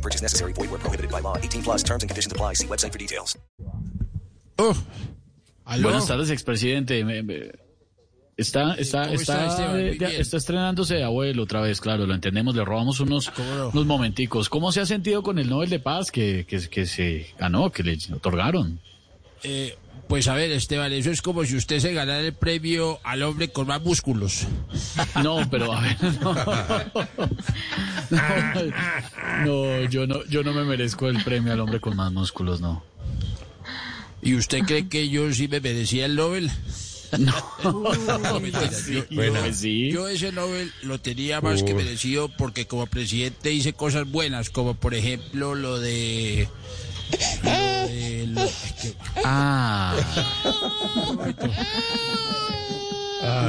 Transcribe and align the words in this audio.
No 0.00 0.02
purchase 0.02 0.22
necessary. 0.22 0.52
Void 0.54 0.70
where 0.70 0.80
prohibited 0.80 1.10
by 1.10 1.20
law. 1.20 1.36
18 1.36 1.62
plus 1.62 1.82
terms 1.84 2.02
and 2.02 2.08
conditions 2.10 2.32
apply. 2.32 2.54
See 2.54 2.66
website 2.66 2.92
for 2.92 2.98
details. 2.98 3.36
Oh, 4.58 4.74
¿aló? 5.66 5.82
Buenas 5.88 6.06
tardes, 6.06 6.30
expresidente. 6.30 7.04
Me- 7.04 7.22
me- 7.22 7.50
Está, 8.36 8.72
está, 8.76 9.02
¿Cómo 9.02 9.14
está, 9.20 9.74
de- 9.74 10.18
estrenándose 10.18 10.94
de 10.94 11.04
abuelo 11.04 11.42
otra 11.42 11.60
vez, 11.60 11.78
claro, 11.78 12.06
lo 12.06 12.14
entendemos, 12.14 12.54
le 12.54 12.64
robamos 12.64 12.98
unos, 13.00 13.28
¿Cómo 13.28 13.54
no? 13.54 13.68
unos 13.68 13.84
momenticos. 13.84 14.48
¿Cómo 14.48 14.72
se 14.72 14.80
ha 14.80 14.86
sentido 14.86 15.22
con 15.22 15.38
el 15.38 15.50
Nobel 15.50 15.68
de 15.68 15.78
Paz 15.78 16.10
que, 16.10 16.46
que, 16.48 16.58
que 16.70 16.86
se 16.86 17.26
ganó, 17.38 17.70
que 17.70 17.82
le 17.82 17.98
otorgaron? 18.14 18.80
Eh, 19.42 19.76
pues 20.08 20.26
a 20.28 20.34
ver, 20.34 20.50
Esteban, 20.50 20.92
eso 20.92 21.10
es 21.10 21.22
como 21.22 21.44
si 21.44 21.56
usted 21.56 21.78
se 21.78 21.92
ganara 21.92 22.20
el 22.20 22.32
premio 22.34 22.98
al 23.04 23.22
hombre 23.22 23.48
con 23.50 23.66
más 23.68 23.80
músculos. 23.82 24.46
No, 25.22 25.48
pero 25.50 25.72
a 25.72 25.80
ver, 25.80 25.96
no. 26.20 26.34
No, 28.10 29.44
no, 29.44 29.88
yo 29.88 30.06
no, 30.06 30.24
yo 30.26 30.42
no 30.42 30.52
me 30.52 30.64
merezco 30.64 31.08
el 31.08 31.22
premio 31.22 31.52
al 31.52 31.60
hombre 31.60 31.80
con 31.80 31.96
más 31.96 32.12
músculos, 32.12 32.60
no. 32.60 32.82
¿Y 34.22 34.34
usted 34.34 34.60
cree 34.66 34.88
que 34.88 35.08
yo 35.08 35.32
sí 35.32 35.48
me 35.48 35.60
merecía 35.60 36.06
el 36.06 36.16
Nobel? 36.16 36.50
No, 37.18 37.34
mentira, 38.40 38.70
yo, 38.88 39.04
Bueno, 39.10 39.40
sí. 39.52 39.90
yo 39.90 40.06
ese 40.08 40.30
Nobel 40.32 40.72
lo 40.82 41.00
tenía 41.00 41.40
más 41.40 41.62
que 41.62 41.74
merecido 41.74 42.28
porque 42.36 42.66
como 42.66 42.86
presidente 42.86 43.52
hice 43.52 43.72
cosas 43.72 44.08
buenas, 44.10 44.50
como 44.50 44.74
por 44.74 44.94
ejemplo 44.94 45.54
lo 45.54 45.80
de... 45.80 46.48
lo 47.42 47.50
de- 47.50 47.69
Ah, 49.24 49.94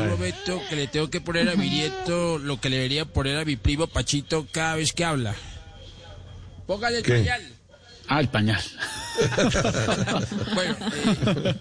un 0.04 0.10
momento 0.10 0.62
que 0.70 0.76
le 0.76 0.88
tengo 0.88 1.10
que 1.10 1.22
poner 1.22 1.48
a 1.50 1.56
mi 1.56 1.70
nieto 1.70 2.38
lo 2.38 2.60
que 2.60 2.70
le 2.70 2.78
debería 2.78 3.06
poner 3.06 3.38
a 3.38 3.46
mi 3.46 3.56
primo 3.56 3.88
Pachito 3.88 4.46
cada 4.52 4.76
vez 4.76 4.92
que 4.94 5.06
habla. 5.06 5.34
Póngale 6.68 6.98
el 7.00 7.04
pañal. 7.04 7.42
ah, 8.08 8.20
el 8.20 8.30
pañal. 8.30 8.62
Bueno, 10.54 10.76
eh, 10.96 11.56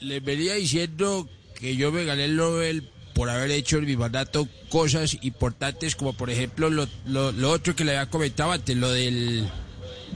les 0.00 0.24
venía 0.24 0.54
diciendo 0.54 1.28
que 1.58 1.76
yo 1.76 1.92
me 1.92 2.04
gané 2.04 2.24
el 2.26 2.36
Nobel 2.36 2.88
por 3.14 3.28
haber 3.30 3.50
hecho 3.52 3.78
en 3.78 3.84
mi 3.86 3.96
mandato 3.96 4.48
cosas 4.68 5.16
importantes 5.22 5.94
como 5.96 6.12
por 6.12 6.30
ejemplo 6.30 6.68
lo, 6.70 6.88
lo, 7.06 7.32
lo 7.32 7.50
otro 7.50 7.76
que 7.76 7.84
le 7.84 7.96
había 7.96 8.10
comentado 8.10 8.52
antes, 8.52 8.76
lo 8.76 8.90
del... 8.90 9.46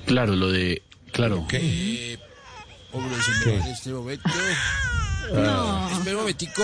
Claro, 0.06 0.34
lo 0.36 0.50
de, 0.50 0.82
claro. 1.12 1.46
eh, 1.52 2.18
hombre, 2.94 3.16
se 3.22 3.30
me 3.50 3.58
va 3.58 3.64
en 3.66 3.72
este 3.72 3.90
momento. 3.90 4.28
Espera 5.24 6.12
un 6.12 6.14
momentico 6.16 6.62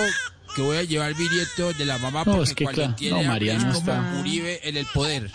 que 0.55 0.63
voy 0.63 0.77
a 0.77 0.83
llevar 0.83 1.15
mi 1.17 1.29
nieto 1.29 1.73
de 1.75 1.85
la 1.85 1.99
mamá 1.99 2.25
No, 2.27 2.33
porque 2.33 2.43
es 2.51 2.55
que 2.55 2.65
cuando 2.65 2.83
claro, 2.83 2.97
tiene 2.97 3.59
no, 3.59 3.73
como 3.73 3.79
está- 3.79 4.17
Uribe 4.21 4.69
en 4.69 4.77
el 4.77 4.87
poder. 4.87 5.31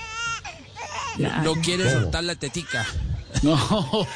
No 1.43 1.53
quiere 1.61 1.89
soltar 1.91 2.23
la 2.23 2.35
tetica. 2.35 2.85
No, 3.41 3.55
no, 3.57 4.07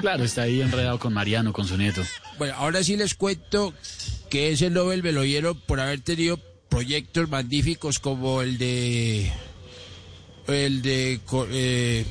claro, 0.00 0.24
está 0.24 0.42
ahí 0.42 0.60
enredado 0.60 0.98
con 0.98 1.12
Mariano, 1.12 1.52
con 1.52 1.66
su 1.66 1.76
nieto. 1.76 2.02
Bueno, 2.38 2.54
ahora 2.56 2.82
sí 2.84 2.96
les 2.96 3.14
cuento 3.14 3.74
que 4.30 4.52
ese 4.52 4.70
Nobel 4.70 5.02
me 5.02 5.12
lo 5.12 5.22
dieron 5.22 5.58
por 5.60 5.80
haber 5.80 6.00
tenido 6.00 6.38
proyectos 6.68 7.28
magníficos 7.28 7.98
como 7.98 8.42
el 8.42 8.58
de... 8.58 9.30
El 10.46 10.82
de... 10.82 11.20
eh, 11.50 12.04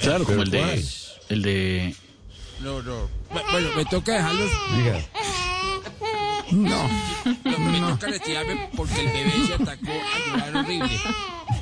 Claro, 0.00 0.24
como 0.24 0.42
el 0.42 0.50
de, 0.50 0.84
el 1.28 1.42
de, 1.42 1.94
no, 2.60 2.82
no. 2.82 3.08
Bu- 3.32 3.50
Bueno, 3.52 3.68
me 3.76 3.84
toca 3.86 4.12
dejarlos... 4.14 4.50
No. 6.52 6.88
Me 7.24 7.80
toca 7.80 8.06
retirarme 8.06 8.68
porque 8.76 9.00
el 9.00 9.06
bebé 9.08 9.32
se 9.46 9.54
atacó 9.54 9.90
a 9.92 10.28
llorar 10.28 10.56
horrible. 10.64 11.00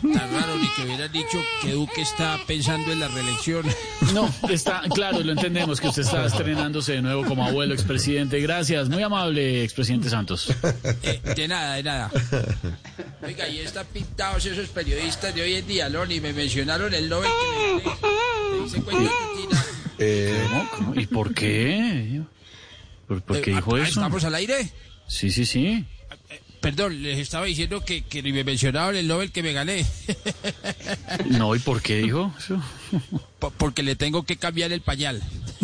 Tan 0.03 0.32
raro 0.34 0.56
ni 0.58 0.69
que 0.75 0.82
hubieran 0.82 1.12
dicho 1.12 1.38
que 1.62 1.70
Duque 1.72 2.03
está 2.03 2.38
pensando 2.47 2.91
en 2.92 2.98
la 3.00 3.08
reelección. 3.08 3.64
no, 4.12 4.28
está, 4.50 4.82
claro, 4.92 5.20
lo 5.20 5.32
entendemos 5.32 5.80
que 5.80 5.88
usted 5.88 6.03
está 6.03 6.26
estrenándose 6.26 6.92
de 6.94 7.03
nuevo 7.03 7.24
como 7.24 7.47
abuelo 7.47 7.72
expresidente. 7.74 8.41
Gracias, 8.41 8.88
muy 8.88 9.03
amable 9.03 9.62
expresidente 9.62 10.10
Santos. 10.10 10.53
Eh, 11.04 11.20
de 11.36 11.48
nada, 11.48 11.74
de 11.76 11.82
nada. 11.84 12.10
Oiga, 13.24 13.48
y 13.48 13.59
están 13.60 13.86
pintados 13.86 14.44
esos 14.44 14.69
periodistas 14.69 15.32
de 15.34 15.42
hoy 15.42 15.54
en 15.54 15.66
día, 15.66 15.88
¿no? 15.88 16.04
Ni 16.04 16.20
me 16.20 16.32
mencionaron 16.32 16.92
el 16.92 17.09
Nobel 17.09 17.30
que 17.30 17.74
me. 17.76 17.80
¿Te 18.59 18.64
dice 18.64 18.82
cuenta, 18.82 19.10
Tutina? 19.34 19.64
¿Cómo? 19.98 20.48
¿Cómo? 20.48 20.62
¿Y 20.94 21.06
por 21.06 21.34
qué? 21.34 22.22
¿Por, 23.09 23.22
por 23.22 23.41
qué 23.41 23.50
Eh, 23.53 23.55
dijo 23.56 23.75
ah, 23.77 23.81
eso? 23.83 23.88
¿Estamos 24.00 24.25
al 24.25 24.34
aire? 24.34 24.71
Sí, 25.09 25.31
sí, 25.31 25.44
sí. 25.47 25.84
Perdón, 26.60 27.03
les 27.03 27.19
estaba 27.19 27.47
diciendo 27.47 27.84
que, 27.84 28.03
que 28.05 28.22
ni 28.22 28.33
me 28.33 28.44
mencionaron 28.44 28.94
el 28.94 29.09
Nobel 29.09 29.33
que 29.33 29.43
me 29.43 29.53
gané. 29.53 29.84
No, 31.27 31.55
¿y 31.55 31.59
por 31.59 31.83
qué 31.83 31.97
dijo 31.99 32.33
eso? 32.38 32.62
Po- 33.38 33.50
Porque 33.50 33.83
le 33.83 33.97
tengo 33.97 34.22
que 34.25 34.37
cambiar 34.37 34.72
el 34.72 34.81
pañal. 34.81 35.22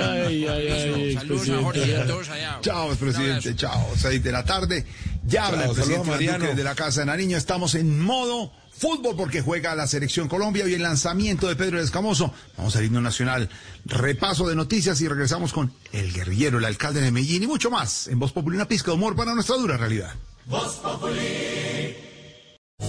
ay, 0.00 0.46
ay, 0.48 1.14
Saludos 1.14 1.48
a 1.50 1.62
Jorge 1.62 1.86
y 1.88 1.92
a 1.94 2.06
todos 2.06 2.28
allá. 2.28 2.58
Chao, 2.60 2.94
presidente. 2.96 3.54
Chao. 3.56 3.86
Seis 3.96 4.22
de 4.22 4.32
la 4.32 4.44
tarde. 4.44 4.86
Ya 5.24 5.46
habla 5.46 5.64
el 5.66 5.72
presidente 5.72 6.08
Mariano. 6.08 6.54
De 6.54 6.64
la 6.64 6.74
Casa 6.74 7.00
de 7.00 7.06
Nariño. 7.06 7.36
Estamos 7.36 7.74
en 7.74 8.00
modo 8.00 8.52
fútbol 8.78 9.16
porque 9.16 9.42
juega 9.42 9.74
la 9.74 9.86
selección 9.86 10.28
Colombia 10.28 10.68
y 10.68 10.74
el 10.74 10.82
lanzamiento 10.82 11.48
de 11.48 11.56
Pedro 11.56 11.80
Escamoso. 11.80 12.32
Vamos 12.56 12.76
al 12.76 12.84
himno 12.84 13.00
nacional. 13.00 13.48
Repaso 13.84 14.46
de 14.46 14.54
noticias 14.54 15.00
y 15.00 15.08
regresamos 15.08 15.52
con 15.52 15.72
el 15.92 16.12
guerrillero, 16.12 16.58
el 16.58 16.64
alcalde 16.64 17.00
de 17.00 17.10
Medellín 17.10 17.44
y 17.44 17.46
mucho 17.46 17.70
más. 17.70 18.08
En 18.08 18.18
Voz 18.18 18.32
Popular, 18.32 18.56
una 18.56 18.68
pizca 18.68 18.90
de 18.90 18.96
humor 18.96 19.16
para 19.16 19.34
nuestra 19.34 19.56
dura 19.56 19.76
realidad. 19.76 20.14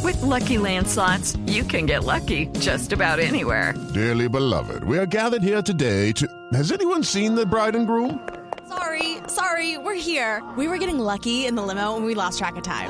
With 0.03 0.21
Lucky 0.21 0.57
Land 0.57 0.87
slots, 0.87 1.37
you 1.47 1.63
can 1.63 1.85
get 1.85 2.03
lucky 2.03 2.47
just 2.59 2.93
about 2.93 3.19
anywhere. 3.19 3.73
Dearly 3.93 4.29
beloved, 4.29 4.83
we 4.83 4.97
are 4.97 5.05
gathered 5.05 5.41
here 5.43 5.61
today 5.61 6.11
to. 6.13 6.27
Has 6.53 6.71
anyone 6.71 7.03
seen 7.03 7.35
the 7.35 7.45
bride 7.45 7.75
and 7.75 7.87
groom? 7.87 8.19
Sorry, 8.67 9.17
sorry, 9.27 9.77
we're 9.77 9.95
here. 9.95 10.43
We 10.57 10.67
were 10.67 10.77
getting 10.77 10.99
lucky 10.99 11.45
in 11.45 11.55
the 11.55 11.63
limo 11.63 11.95
and 11.95 12.05
we 12.05 12.15
lost 12.15 12.37
track 12.37 12.57
of 12.57 12.63
time. 12.63 12.89